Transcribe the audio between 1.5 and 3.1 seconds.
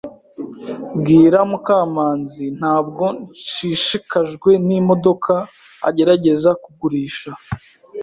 Mukamanzi Ntabwo